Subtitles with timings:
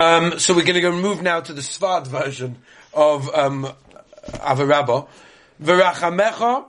[0.00, 2.58] Um, so we're going to go move now to the Sfard version
[2.94, 3.66] of um,
[4.28, 5.06] Ahava Rabba.
[5.60, 6.66] V'rachamecha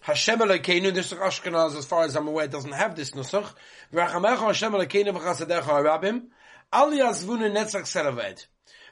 [0.00, 0.92] Hashem Elokeinu.
[0.92, 3.50] This Ashkenaz, as far as I'm aware, doesn't have this nusach.
[3.94, 6.24] V'rachamecha Hashem Elokeinu v'chasadecha harabim.
[6.70, 8.44] Al yazvunu netzach seraved.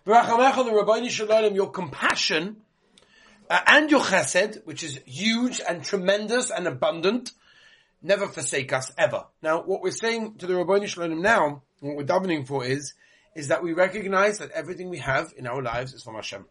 [0.07, 2.57] V'rachamecha the Ribono Shel Olam, your compassion
[3.51, 7.33] uh, and your chesed, which is huge and tremendous and abundant,
[8.01, 9.27] never forsake us ever.
[9.43, 12.95] Now, what we're saying to the Ribono Shel Olam now, what we're davening for is
[13.39, 16.45] is that we recognize that everything we have in our lives is from Hashem.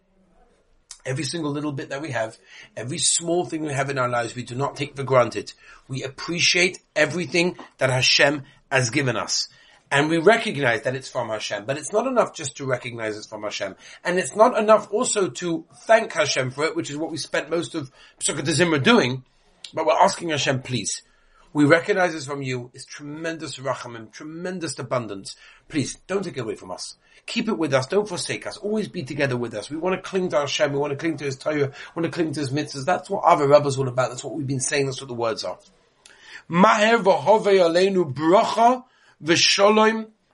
[1.05, 2.38] Every single little bit that we have,
[2.77, 5.52] every small thing we have in our lives, we do not take for granted.
[5.89, 9.49] We appreciate everything that Hashem has given us.
[9.91, 11.65] And we recognize that it's from Hashem.
[11.65, 13.76] But it's not enough just to recognize it's from Hashem.
[14.05, 17.49] And it's not enough also to thank Hashem for it, which is what we spent
[17.49, 19.26] most of Pesukei D'Zimra doing.
[19.73, 21.01] But we're asking Hashem, please,
[21.57, 22.70] we recognize this from you.
[22.75, 25.35] It's tremendous rachamim, tremendous abundance.
[25.67, 26.98] Please, don't take it away from us.
[27.25, 27.88] Keep it with us.
[27.88, 28.57] Don't forsake us.
[28.57, 29.71] Always be together with us.
[29.71, 30.71] We want to cling to Hashem.
[30.71, 31.55] We want to cling to His Torah.
[31.55, 31.63] We
[31.95, 32.85] want to cling to His mitzvahs.
[32.85, 34.09] That's what Rabbah is all about.
[34.09, 34.85] That's what we've been saying.
[34.85, 35.57] That's what the words are.
[36.48, 38.84] Maher aleinu bracha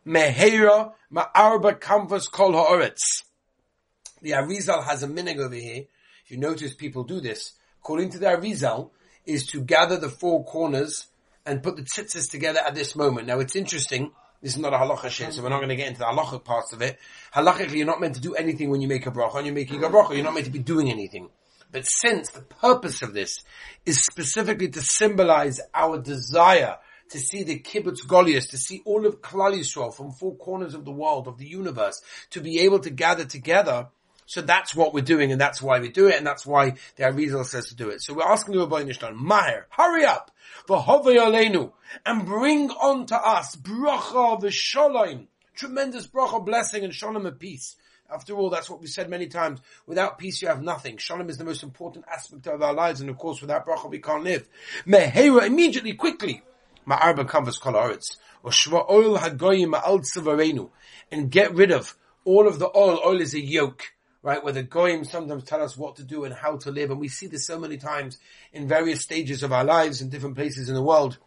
[0.06, 2.52] meheira ma'arba kanfos kol.
[2.52, 5.86] The Arizal has a minhag over here.
[6.26, 8.90] If you notice people do this, according to the Arizal,
[9.26, 11.08] is to gather the four corners
[11.46, 13.28] and put the tzitzis together at this moment.
[13.28, 14.12] Now it's interesting.
[14.42, 16.44] This is not a halacha shiur, so we're not going to get into the halacha
[16.44, 17.00] parts of it.
[17.34, 19.38] Halachically, you're not meant to do anything when you make a bracha.
[19.38, 21.30] and you're making a bracha, you're not meant to be doing anything.
[21.72, 23.44] But since the purpose of this
[23.86, 26.78] is specifically to symbolize our desire
[27.10, 30.86] to see the kibbutz galuyos, to see all of Klal Yisrael from four corners of
[30.86, 33.88] the world, of the universe, to be able to gather together,
[34.26, 37.04] so that's what we're doing, and that's why we do it, and that's why the
[37.04, 38.02] Arizal says to do it.
[38.02, 40.32] So we're asking the Ribono Shel Olam, Maher, hurry up,
[40.70, 47.76] and bring onto us bracha v'shalom, tremendous bracha, blessing, and shalom of peace.
[48.14, 49.60] After all, that's what we've said many times.
[49.88, 50.98] Without peace, you have nothing.
[50.98, 54.00] Shalom is the most important aspect of our lives, and of course, without bracha, we
[54.00, 54.48] can't live.
[54.86, 56.44] Mehera, immediately, quickly.
[56.88, 58.18] Ma'arba kanfos kol haaretz.
[58.44, 60.70] Or shva oil hagoyim ma'al.
[61.12, 63.00] And get rid of all of the oil.
[63.06, 63.94] Oil is a yoke
[64.24, 64.44] right?
[64.44, 67.10] Where the goyim sometimes tell us what to do and how to live, and we
[67.10, 68.18] see this so many times
[68.54, 71.18] in various stages of our lives in different places in the world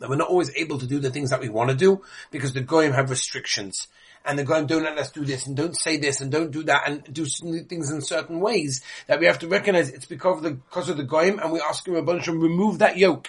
[0.00, 2.52] that we're not always able to do the things that we want to do because
[2.52, 3.88] the goyim have restrictions.
[4.24, 6.62] And the goyim don't let us do this and don't say this and don't do
[6.64, 10.42] that and do things in certain ways that we have to recognize it's because of
[10.42, 13.28] the, because of the goyim and we ask him a bunch of remove that yoke.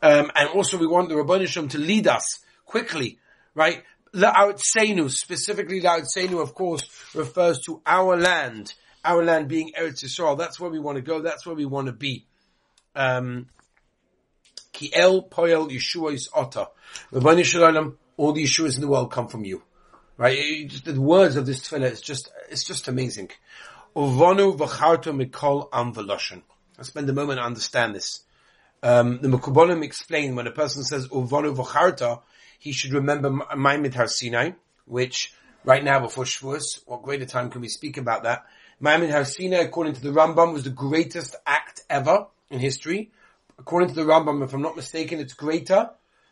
[0.00, 3.18] Um, and also we want the Ribono Shel Olam to lead us quickly,
[3.54, 3.82] right?
[4.14, 6.82] La'artsenu, specifically La'artsenu, of course,
[7.14, 8.74] refers to our land.
[9.04, 10.36] Our land being Eretz Yisrael.
[10.36, 11.20] That's where we want to go.
[11.20, 12.26] That's where we want to be.
[12.94, 13.46] Um,
[14.72, 16.68] Ki el poel Yeshua is otta.
[17.12, 19.62] Ribono Shel Olam, all the Yeshuas in the world come from you.
[20.16, 20.70] Right?
[20.84, 23.30] The words of this tefillah, it's just, it's just amazing.
[23.94, 26.42] Uvonu v'charto mikol am.
[26.78, 28.20] I spend a moment to understand this.
[28.82, 32.22] Um, the Mekubolim explain when a person says Uvonu v'charta,
[32.58, 34.52] he should remember Ma'amad Har Sinai,
[34.86, 35.32] which
[35.64, 38.44] right now before Shavuos, what greater time can we speak about that?
[38.80, 43.10] Ma'amad Har Sinai, according to the Rambam, was the greatest act ever in history.
[43.58, 45.90] According to the Rambam, if I'm not mistaken, it's greater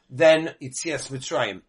[0.08, 1.62] than Yetzias Mitzrayim.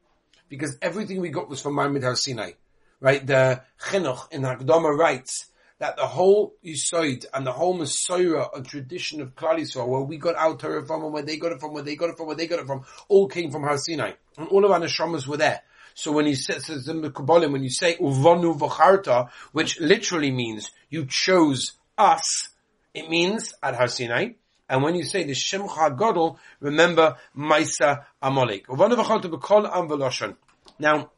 [0.49, 2.51] Because everything we got was from Ma'amad Har Sinai.
[2.99, 3.25] Right?
[3.25, 5.47] The Chinuch in Hakdama writes
[5.79, 10.17] that the whole Yisoid and the whole Mesorah, and tradition of Klal Yisrael, where we
[10.17, 12.27] got our Torah from and where they got it from, where they got it from,
[12.27, 14.13] where they got it from, all came from Har Sinai.
[14.37, 15.61] And all of our neshamas were there.
[15.93, 20.71] So when he says in the Kabbalah, when you say uvanu v'charta, which literally means
[20.89, 22.49] you chose us,
[22.93, 24.29] it means at Har Sinai.
[24.69, 28.67] And when you say the Shemcha Godel, remember Maisa Amalek.
[28.67, 30.35] Uvanu v'charta b'kol am
[30.79, 31.11] Now,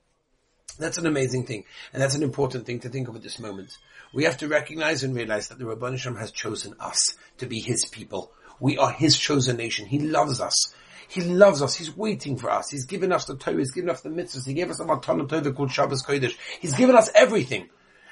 [0.73, 1.65] that's an amazing thing.
[1.93, 3.77] And that's an important thing to think of at this moment.
[4.13, 7.45] We have to recognize and realize that the Ribono Shel Olam has chosen us to
[7.45, 8.31] be His people.
[8.59, 9.85] We are His chosen nation.
[9.85, 10.73] He loves us.
[11.07, 11.75] He loves us.
[11.75, 12.69] He's waiting for us.
[12.69, 13.57] He's given us the Torah.
[13.57, 14.45] He's given us the mitzvahs.
[14.45, 16.35] He gave us a Matan Torah called Shabbos Kodesh.
[16.59, 17.69] He's given us everything.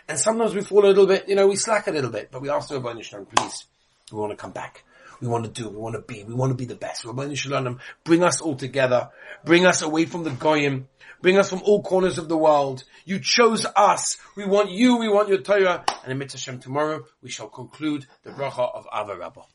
[0.07, 2.41] And sometimes we fall a little bit, you know, we slack a little bit, but
[2.41, 3.65] we ask the Ribono Shel Olam, please,
[4.11, 4.83] we want to come back.
[5.21, 7.05] We want to do, we want to be, we want to be the best.
[7.05, 9.09] Ribono Shel Olam, bring us all together.
[9.43, 10.87] Bring us away from the Goyim.
[11.21, 12.83] Bring us from all corners of the world.
[13.05, 14.17] You chose us.
[14.35, 14.97] We want you.
[14.97, 15.83] We want your Torah.
[16.03, 19.45] And in Mitzvah tomorrow, we shall conclude the bracha of Ahava Rabbah.